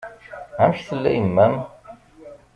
[0.61, 1.55] Amek tella yemma-m?